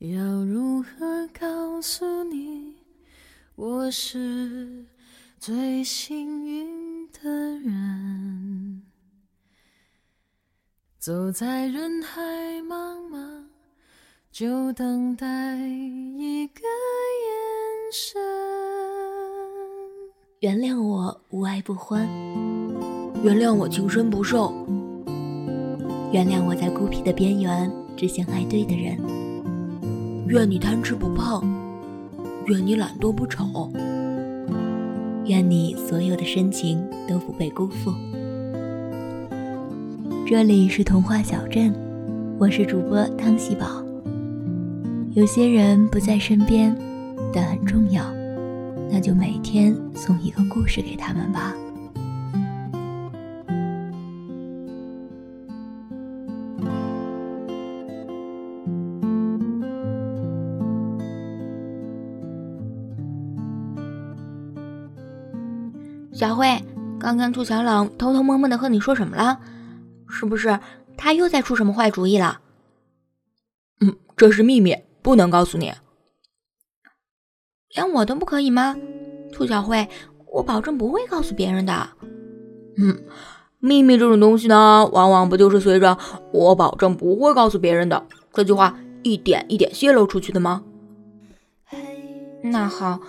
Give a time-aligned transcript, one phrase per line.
[0.00, 2.76] 要如何告诉你，
[3.54, 4.86] 我是
[5.38, 7.28] 最幸运的
[7.58, 8.80] 人？
[10.98, 12.22] 走在人海
[12.62, 13.44] 茫茫，
[14.32, 18.22] 就等待一个眼神。
[20.38, 22.08] 原谅我无爱不欢，
[23.22, 24.50] 原谅我情深不寿，
[26.10, 28.98] 原谅我在孤僻的边缘只想爱对的人。
[30.30, 31.42] 愿你贪吃不胖，
[32.46, 33.68] 愿你懒惰不丑，
[35.24, 37.92] 愿你所有的深情都不被辜负。
[40.24, 41.74] 这里是童话小镇，
[42.38, 43.84] 我是主播汤喜宝。
[45.14, 46.72] 有些人不在身边，
[47.34, 48.04] 但很重要，
[48.88, 51.52] 那就每天送一个故事给他们吧。
[66.12, 66.62] 小慧，
[66.98, 69.40] 刚刚兔小冷偷偷摸摸的和你说什么了？
[70.08, 70.58] 是不是
[70.96, 72.40] 他又在出什么坏主意了？
[73.80, 75.72] 嗯，这是秘密，不能告诉你。
[77.74, 78.76] 连我都不可以吗？
[79.32, 79.88] 兔小慧，
[80.32, 81.90] 我保证不会告诉别人的。
[82.76, 83.04] 嗯，
[83.60, 85.96] 秘密这种东西呢，往往不就是随着
[86.34, 90.64] “我保证不会告诉别人的”这句话一点一点泄露出去的吗？
[92.42, 93.00] 那好，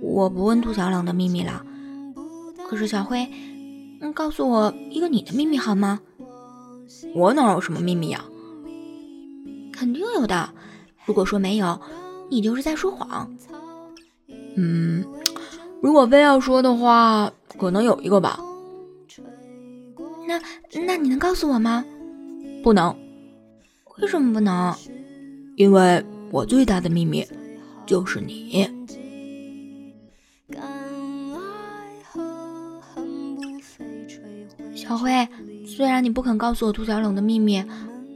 [0.00, 1.64] 我不问兔小冷的秘密了。
[2.68, 3.26] 可是小辉，
[4.00, 6.00] 嗯，告诉我一个你的秘密好吗？
[7.14, 8.24] 我哪有什么秘密呀？
[9.72, 10.50] 肯定有的。
[11.04, 11.80] 如果说没有，
[12.28, 13.30] 你就是在说谎。
[14.56, 15.04] 嗯，
[15.80, 18.40] 如果非要说的话，可能有一个吧。
[20.26, 20.40] 那
[20.86, 21.84] 那你能告诉我吗？
[22.62, 22.94] 不能。
[23.98, 24.74] 为什么不能？
[25.56, 27.26] 因为我最大的秘密
[27.86, 28.68] 就是你。
[34.86, 35.26] 小辉，
[35.66, 37.64] 虽然你不肯告诉我兔小冷的秘密，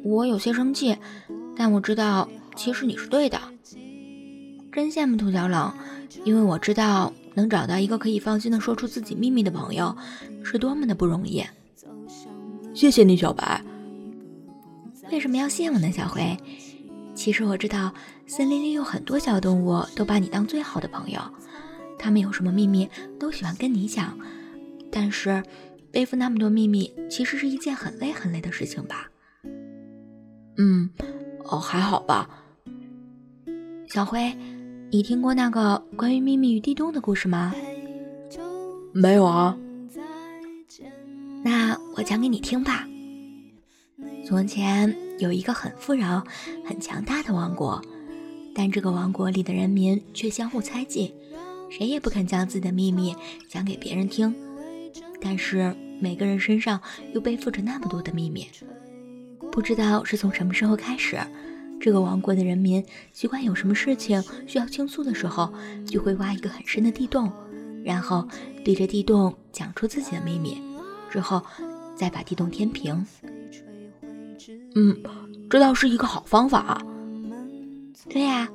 [0.04, 0.96] 我有些生气，
[1.56, 3.40] 但我知道其实你是对的。
[4.70, 5.72] 真羡慕兔小冷，
[6.22, 9.96] 因为我知道能找到一个可以放心的说出自己秘密的朋友，
[10.44, 11.42] 是多么的不容易。
[12.72, 13.60] 谢谢你，小白。
[15.10, 16.36] 为什么要谢我呢，小辉？
[17.16, 17.92] 其实我知道，
[18.28, 21.20] 森林里有很多小动物都把你当最好的朋友，
[21.98, 22.88] 他们有什么秘密
[23.18, 24.16] 都喜欢跟你讲，
[24.88, 25.42] 但是。
[25.92, 29.10] 背负那么多秘密，其实是一件很累很累的事情吧？
[30.56, 30.90] 嗯，
[31.44, 32.28] 哦，还好吧。
[33.88, 34.32] 小辉，
[34.90, 37.54] 你听过那个关于秘密与地洞的故事吗？
[38.92, 39.56] 没有啊。
[41.42, 42.86] 那我讲给你听吧。
[44.24, 46.22] 从前有一个很富饶、
[46.64, 47.82] 很强大的王国，
[48.54, 51.12] 但这个王国里的人民却相互猜忌，
[51.68, 53.16] 谁也不肯将自己的秘密
[53.48, 54.32] 讲给别人听。
[55.20, 56.80] 但是每个人身上
[57.12, 58.46] 又背负着那么多的秘密，
[59.52, 61.18] 不知道是从什么时候开始，
[61.80, 65.52] 这个王国的人民习惯有什么事情需要倾诉的时候，
[65.86, 67.30] 就会挖一个很深的地洞，
[67.84, 68.26] 然后
[68.64, 70.60] 对着地洞讲出自己的秘密，
[71.10, 71.42] 之后
[71.94, 73.06] 再把地洞填平。
[74.74, 74.96] 嗯，
[75.50, 76.80] 这倒是一个好方法。
[78.08, 78.48] 对呀，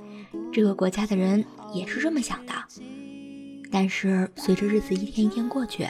[0.51, 2.53] 这个国家的人也是这么想的。
[3.71, 5.87] 但是随着日子一天一天过去，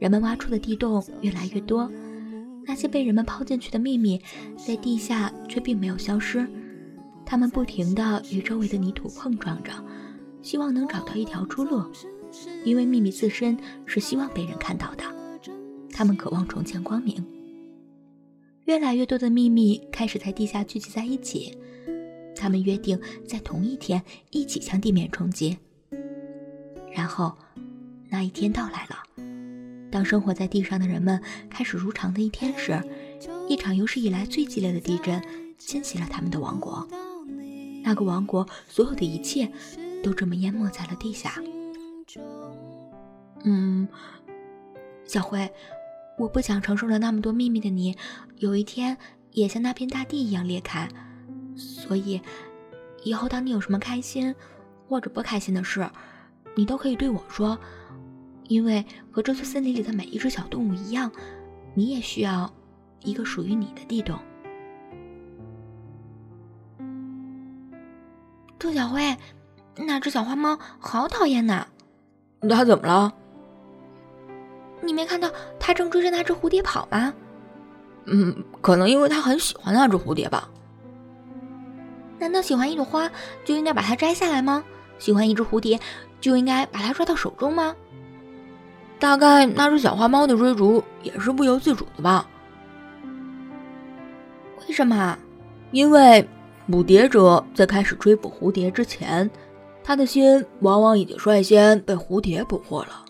[0.00, 1.88] 人们挖出的地洞越来越多，
[2.64, 4.20] 那些被人们抛进去的秘密，
[4.56, 6.44] 在地下却并没有消失。
[7.24, 9.70] 他们不停地与周围的泥土碰撞着，
[10.42, 11.84] 希望能找到一条出路。
[12.64, 15.04] 因为秘密自身是希望被人看到的，
[15.92, 17.22] 他们渴望重见光明。
[18.64, 21.58] 越来越多的秘密开始在地下聚集在一起，
[22.36, 25.58] 他们约定在同一天一起向地面冲击。
[26.90, 27.36] 然后，
[28.08, 28.96] 那一天到来了。
[29.90, 31.20] 当生活在地上的人们
[31.50, 32.80] 开始如常的一天时，
[33.48, 35.22] 一场有史以来最激烈的地震
[35.58, 36.86] 侵袭了他们的王国。
[37.82, 39.50] 那个王国所有的一切
[40.02, 41.34] 都这么淹没在了地下。
[43.42, 43.88] 嗯，
[45.04, 45.50] 小辉，
[46.18, 47.96] 我不想承受了那么多秘密的你，
[48.36, 48.96] 有一天
[49.32, 50.88] 也像那片大地一样裂开。
[51.56, 52.20] 所以，
[53.02, 54.34] 以后当你有什么开心
[54.86, 55.90] 或者不开心的事，
[56.54, 57.58] 你都可以对我说。
[58.50, 61.12] 因为和这座森林里的每一只小动物一样，
[61.72, 62.52] 你也需要
[63.04, 64.18] 一个属于你的地洞。
[68.58, 69.16] 兔小灰，
[69.76, 71.64] 那只小花猫好讨厌呐！
[72.48, 73.14] 它怎么了？
[74.82, 75.30] 你没看到
[75.60, 77.14] 它正追着那只蝴蝶跑吗？
[78.06, 80.50] 嗯，可能因为它很喜欢那只蝴蝶吧。
[82.18, 83.08] 难道喜欢一朵花
[83.44, 84.64] 就应该把它摘下来吗？
[84.98, 85.78] 喜欢一只蝴蝶
[86.20, 87.76] 就应该把它抓到手中吗？
[89.00, 92.28] 大概那只小花猫的追逐也是不由自主的吧？
[94.68, 95.18] 为什么？
[95.72, 96.28] 因为
[96.70, 99.28] 捕蝶者在开始追捕蝴蝶之前，
[99.82, 103.04] 他的心往往已经率先被蝴蝶捕获了。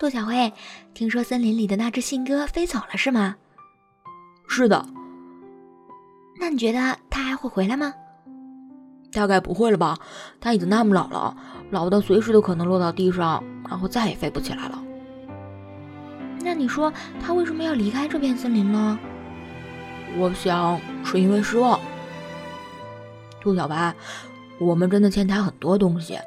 [0.00, 0.52] 杜小慧，
[0.94, 3.36] 听说森林里的那只信鸽飞走了，是吗？
[4.48, 4.84] 是的。
[6.40, 7.94] 那你觉得它还会回来吗？
[9.12, 9.98] 大概不会了吧，
[10.40, 11.36] 他已经那么老了，
[11.70, 14.82] 老到随时都可能落到地上，然后再也飞不起来了。
[16.40, 18.98] 那你说他为什么要离开这片森林呢？
[20.18, 21.78] 我想是因为失望。
[23.40, 23.94] 兔小白，
[24.58, 26.18] 我们真的欠他很多东西。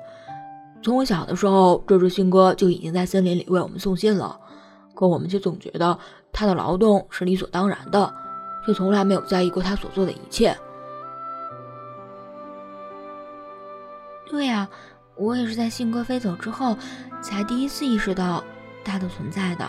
[0.82, 4.40] 从我小的时候，这只信鸽就已经在森林里为我们送信了，
[4.94, 5.98] 可我们却总觉得
[6.32, 8.14] 它的劳动是理所当然的。
[8.66, 10.58] 却从来没有在意过他所做的一切。
[14.36, 14.68] 对呀，
[15.16, 16.78] 我也是在信鸽飞走之后，
[17.22, 18.44] 才第一次意识到
[18.84, 19.66] 他的存在的。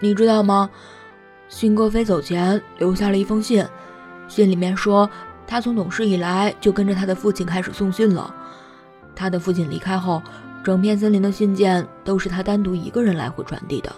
[0.00, 0.70] 你知道吗？
[1.46, 3.62] 信鸽飞走前留下了一封信，
[4.28, 5.08] 信里面说
[5.46, 8.34] 他从懂事以来就跟着他的父亲开始送信了。
[9.14, 10.22] 他的父亲离开后，
[10.64, 13.94] 整片森林的信件都是他单独一个人来回传递的。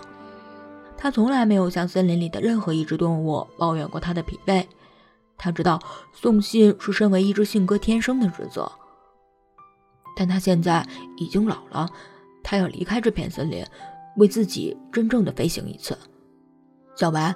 [0.97, 4.67] 他从来没有向森林里的任何一只动物抱怨过他的疲惫。
[5.39, 5.79] 他知道
[6.13, 8.69] 送信是身为一只信鸽天生的职责。
[10.17, 11.89] 但他现在已经老了，
[12.43, 13.65] 他要离开这片森林，
[14.17, 15.97] 为自己真正的飞行一次。
[16.97, 17.35] 小白，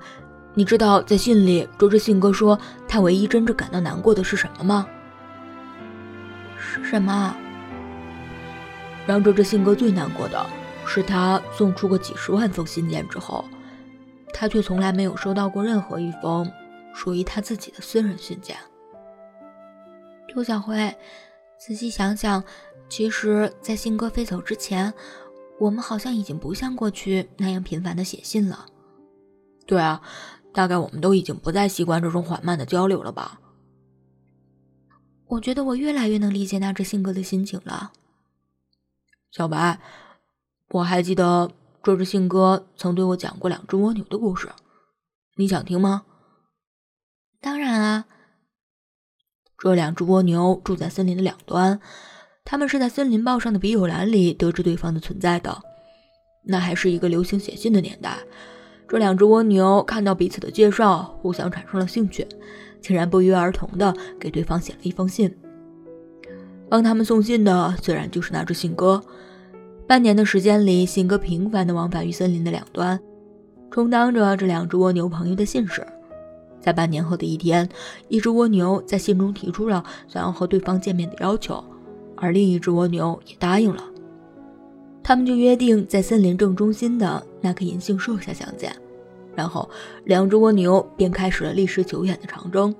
[0.55, 4.87] 你知道在信里，这只信鸽说他唯一真正感到难过的是什么吗？
[6.59, 7.37] 是什么？
[9.07, 10.47] 让这只信鸽最难过的
[10.87, 13.45] 是，他送出过几十万封信件之后。
[14.35, 16.49] 他却从来没有收到过任何一封
[16.95, 18.57] 属于他自己的私人信件。
[20.35, 20.95] 陆小辉，
[21.59, 22.45] 仔细想想，
[22.88, 24.93] 其实，在信鸽飞走之前，
[25.61, 28.67] 我们好像已经不像过去那样频繁的写信了。
[29.67, 30.02] 对啊，
[30.52, 33.40] 大概我们都已经不再习惯这种缓慢的交流了吧？
[35.26, 37.93] 我觉得我越来越能理解那只信鸽的心情了。
[39.31, 39.81] 小白，
[40.70, 41.50] 我还记得。
[41.81, 44.50] 这只信鸽曾对我讲过两只蜗牛的故事，
[45.37, 46.05] 你想听吗？
[47.40, 48.05] 当然啊。
[49.56, 51.81] 这两只蜗牛住在森林的两端，
[52.50, 55.55] 他们是在森林报上的笔友栏里得知对方的存在的。
[56.43, 58.17] 那还是一个流行写信的年代，
[58.89, 62.27] 这两只蜗牛看到彼此的介绍，互相产生了兴趣，
[62.81, 65.31] 竟然不约而同的给对方写了一封信。
[66.71, 69.03] 帮他们送信的自然就是那只信鸽。
[69.87, 72.99] 半年的时间里，信鸽频繁地往返于森林的两端，
[73.71, 75.87] 充当着这两只蜗牛朋友的信使。
[76.62, 77.69] 在半年后的一天，
[78.09, 81.62] 一只蜗牛在信中提出了想要和对方见面的要求，
[82.20, 83.82] 而另一只蜗牛也答应了。
[85.03, 88.75] 他们就约定在森林正中心的那棵银杏树下相见，
[89.35, 89.69] 然后
[90.05, 92.75] 两只蜗牛便开始了历时久远的长征。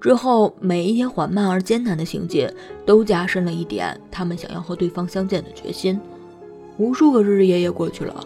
[0.00, 2.48] 之后，每一天缓慢而艰难的行进，
[2.86, 6.00] 都加深了一点他们想要和对方相见的决心。
[6.78, 8.24] 无数个日日夜夜过去了，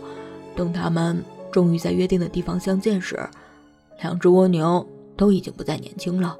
[0.54, 3.18] 等他们终于在约定的地方相见时，
[4.02, 4.86] 两只蜗牛
[5.16, 6.36] 都已经不再年轻了。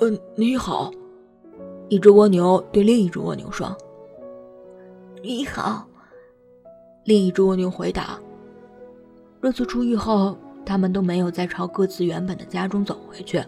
[0.00, 0.90] 嗯，你好，
[1.90, 3.76] 一只蜗牛对另一只蜗牛说
[5.22, 5.86] ：“你好。”
[7.04, 8.16] 另一只蜗牛回答。
[9.42, 13.42] 这次出狱后，他们都没有再朝各自原本的家中走回去，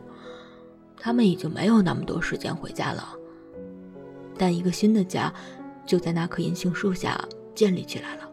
[0.98, 3.14] 他们已经没有那么多时间回家了。
[4.36, 5.32] 但一个新的家。
[5.84, 7.20] 就在那棵银杏树下
[7.56, 8.30] 建立起来了。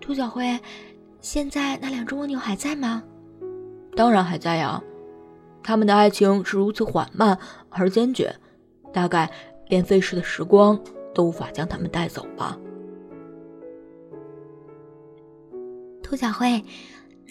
[0.00, 0.58] 兔小辉，
[1.20, 3.04] 现在那两只蜗牛还在吗？
[3.98, 4.80] 当然还在呀，
[5.60, 7.36] 他们的爱情是如此缓慢
[7.68, 8.32] 而坚决，
[8.92, 9.28] 大概
[9.66, 10.78] 连飞逝的时光
[11.12, 12.56] 都无法将他们带走吧。
[16.00, 16.62] 兔小慧。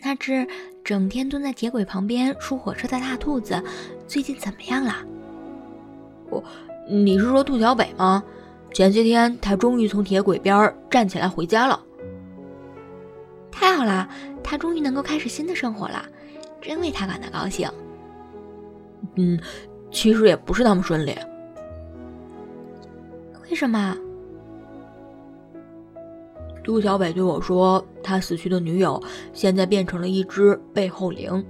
[0.03, 0.45] 那只
[0.83, 3.63] 整天蹲在铁轨旁边数火车的大兔子，
[4.05, 4.93] 最近怎么样了？
[6.29, 6.43] 我，
[6.87, 8.21] 你是说兔小北吗？
[8.73, 11.81] 前些天他终于从铁轨边站起来回家了。
[13.49, 14.07] 太好了，
[14.43, 16.05] 他终于能够开始新的生活了，
[16.61, 17.69] 真为他感到高兴。
[19.15, 19.39] 嗯，
[19.91, 21.15] 其实也不是那么顺利。
[23.49, 23.95] 为什么？
[26.63, 31.45] 杜小北对我说：“他死去的女友现在变成了一只背后灵，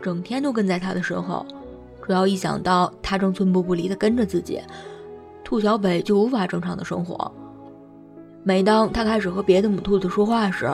[0.00, 1.44] 整天都跟在他的身后。
[2.06, 4.60] 只要一想到他正寸步不离地跟着自己，
[5.44, 7.30] 兔小北就无法正常的生活。
[8.42, 10.68] 每当他开始和别的母兔子说话时，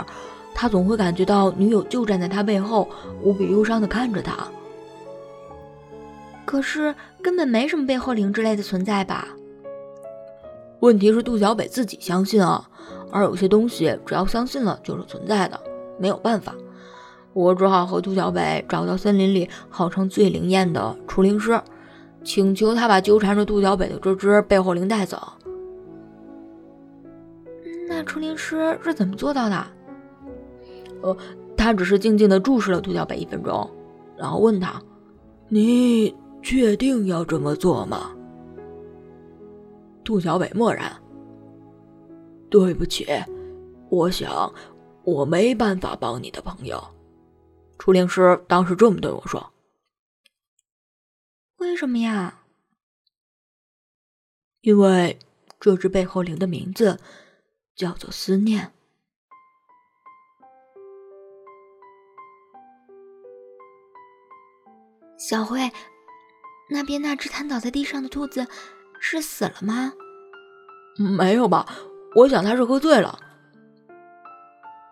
[0.61, 2.89] 他总会感觉到女友就站在他背后，
[3.23, 4.35] 无比忧伤的看着他。
[6.45, 9.29] 可是根本没什么背后灵之类的存在吧？
[10.81, 12.69] 问题是杜小北自己相信啊，
[13.13, 15.61] 而有些东西只要相信了就是存在的，
[15.97, 16.53] 没有办法。
[17.35, 21.61] 我只好和杜小北找到森林里号称最灵验的除灵师，
[22.25, 25.23] 请求他把纠缠着杜小北的这只背后灵带走。
[27.89, 29.65] 那除灵师是怎么做到的？
[31.03, 31.17] 呃，
[31.57, 33.71] 他只是静静地注视了杜小北一分钟，
[34.17, 34.83] 然后问他
[35.49, 38.15] ：“你确定要这么做吗？”
[40.05, 40.91] 杜小北默然。
[42.51, 43.07] 对不起，
[43.91, 44.51] 我想
[45.05, 46.83] 我没办法帮你的朋友。
[47.79, 49.53] 初灵师当时这么对我说
[51.59, 52.43] ：“为什么呀？”
[54.63, 55.19] 因为
[55.61, 56.99] 这只背后灵的名字
[57.77, 58.73] 叫做思念。
[65.19, 65.71] 小慧，
[66.71, 68.47] 那边那只瘫倒在地上的兔子
[69.01, 69.93] 是死了吗？
[70.97, 71.67] 没有吧，
[72.15, 73.19] 我想它是喝醉了。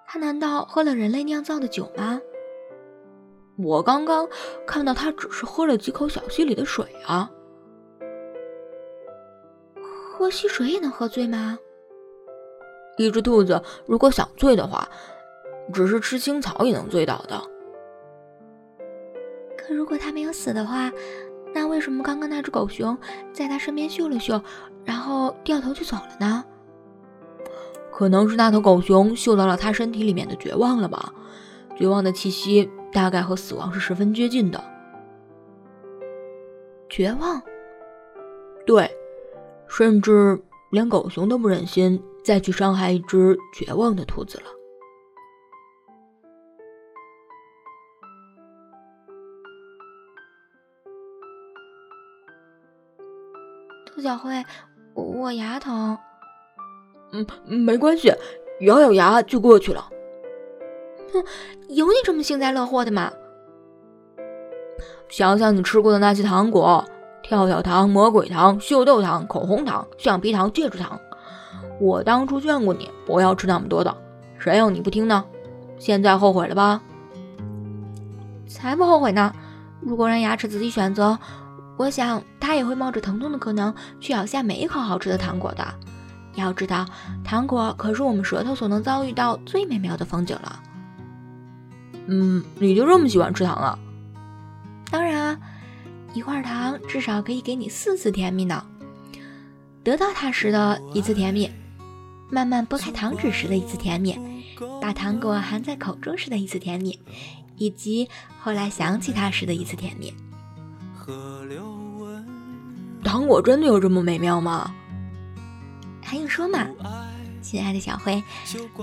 [0.06, 2.21] 它难道喝了人类酿造的酒吗？
[3.56, 4.28] 我刚刚
[4.66, 7.30] 看到他只是喝了几口小溪里的水啊！
[10.12, 11.59] 喝溪水也能喝醉吗？
[12.99, 14.88] 一只兔子如果想醉的话，
[15.73, 17.40] 只是吃青草也能醉倒的。
[19.66, 20.92] 可如果他没有死的话，
[21.54, 22.96] 那为什么刚刚那只狗熊
[23.32, 24.40] 在他身边嗅了嗅，
[24.85, 26.44] 然后掉头就走了呢？
[27.90, 31.12] 可能是那头狗熊嗅到了他身体里面的绝望了吧？
[31.76, 32.70] 绝望的气息。
[32.92, 34.62] 大概和死亡是十分接近的。
[36.88, 37.42] 绝望，
[38.64, 38.90] 对，
[39.68, 44.44] 甚至连狗熊都不忍心再去伤害一只绝望的兔子了。
[54.07, 54.45] 小慧，
[54.95, 55.99] 我牙疼。
[57.11, 58.15] 嗯，没关系，
[58.61, 59.91] 咬咬牙就过去了。
[61.13, 61.25] 哼，
[61.71, 63.11] 有你这么幸灾乐祸的吗？
[65.09, 66.85] 想想你吃过的那些糖果：
[67.21, 71.01] 跳跳糖、魔鬼糖、秀豆糖、口红糖、橡皮糖、戒指糖。
[71.81, 73.93] 我当初劝过你不要吃那么多的，
[74.39, 75.25] 谁要你不听呢？
[75.81, 76.81] 现在后悔了吧？
[78.47, 79.35] 才不后悔呢！
[79.81, 81.19] 如果让牙齿自己选择，
[81.76, 85.66] 我想它也会冒着疼痛的可能去咬下每一口好吃的糖果的。
[86.35, 86.87] 要知道，
[87.25, 90.62] 糖果可是我们舌头所能遭遇到最美妙的风景了。
[92.06, 93.78] 嗯，你就这么喜欢吃糖啊？
[94.90, 95.38] 当然啊，
[96.12, 98.64] 一块糖至少可以给你四次甜蜜呢。
[99.83, 101.50] 得到它时的一次甜蜜，
[102.30, 104.18] 慢慢剥开糖纸时的一次甜蜜，
[104.80, 107.00] 把糖果含在口中时的一次甜蜜，
[107.56, 108.09] 以及
[108.40, 110.12] 后来想起它时的一次甜蜜。
[113.16, 114.75] 糖果真的有这么美妙吗？
[116.04, 116.66] 还用说吗？
[117.40, 118.23] 亲爱的小灰，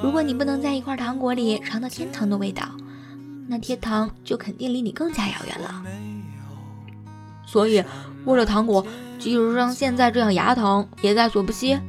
[0.01, 2.67] 如果你不能在一块糖果里尝到天堂的味道。
[3.47, 5.85] 那天堂就肯定离你更加遥远了。
[7.45, 7.83] 所以，
[8.25, 8.83] 为了糖果，
[9.19, 11.79] 即使像现在这样牙疼，也在所不惜。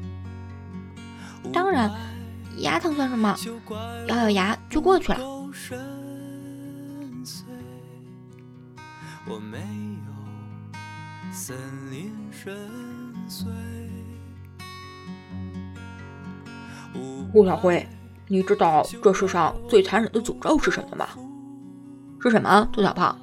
[1.50, 1.90] 当然，
[2.58, 3.34] 牙疼算什么？
[4.08, 5.18] 咬咬牙就过去了。
[17.32, 17.86] 顾小辉，
[18.28, 21.08] 你知道这世上最残忍的诅咒是什么吗？
[22.20, 22.68] 是什么？
[22.72, 23.18] 杜小胖，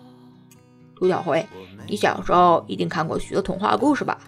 [0.96, 1.48] 杜小辉，
[1.88, 4.20] 你小时候一定看过许多童话故事吧？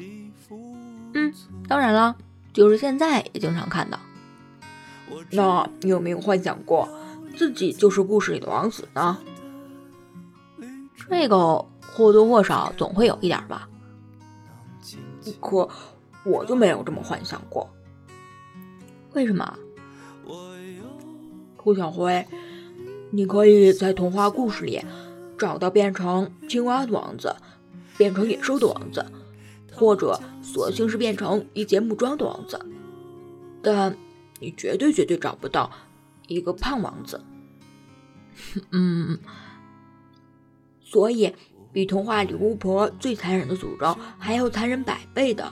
[1.13, 1.33] 嗯，
[1.67, 2.15] 当然了，
[2.53, 4.00] 就是现在也经常看的。
[5.31, 6.88] 那你有没有幻想过
[7.35, 9.17] 自己就是故事里的王子呢？
[11.09, 13.67] 这个或多或少总会有一点吧。
[15.39, 15.70] 可
[16.25, 17.70] 我就没有这么幻想过。
[19.13, 19.58] 为什么？
[21.58, 22.25] 兔小灰。
[23.12, 24.84] 你可以在童话故事里
[25.38, 27.36] 找到变成青蛙的王子，
[27.96, 29.06] 变成野兽的王子，
[29.72, 32.60] 或者索性是变成一节木桩的王子，
[33.62, 33.96] 但
[34.39, 35.72] 你绝对绝对找不到
[36.27, 37.24] 一个胖王子。
[38.72, 39.20] 嗯，
[40.82, 41.36] 所以
[41.74, 45.51] 比童话里巫婆最残忍的诅咒还要残忍百倍的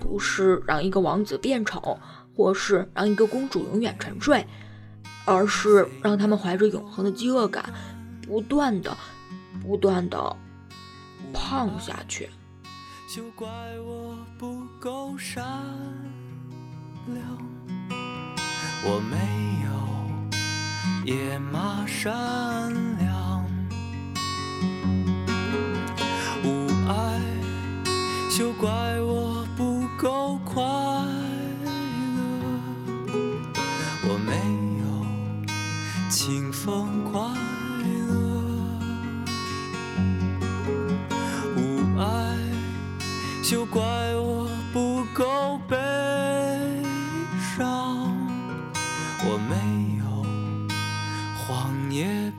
[0.00, 1.98] 不是让一个王子变丑
[2.34, 4.44] 或是让一个公主永远沉睡
[5.26, 7.72] 而是让他们怀着永恒的饥饿感
[8.26, 8.96] 不断的
[9.62, 10.36] 不断的
[11.32, 12.28] 胖下去。
[13.14, 13.46] 就怪
[13.86, 15.44] 我不够善
[17.06, 17.18] 良
[18.84, 19.16] 我没
[19.66, 23.01] 有野马善良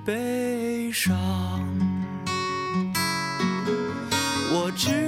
[0.05, 1.13] 悲伤。
[4.51, 5.02] 我知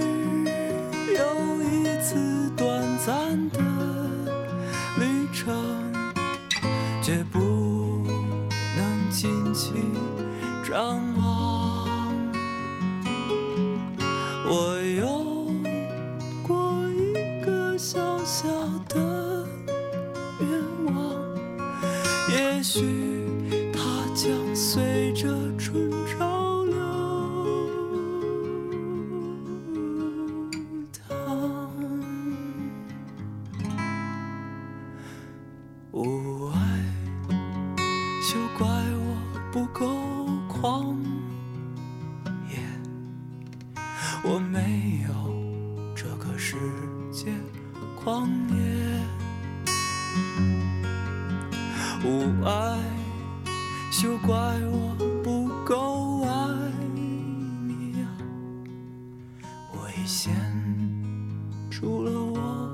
[61.85, 62.67] 除了我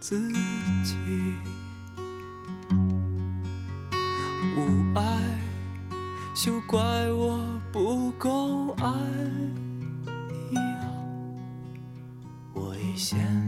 [0.00, 0.18] 自
[0.82, 0.96] 己，
[4.56, 5.22] 无爱，
[6.34, 6.80] 休怪
[7.12, 7.38] 我
[7.70, 8.90] 不够爱
[10.50, 10.90] 你啊！
[12.52, 13.43] 我已先。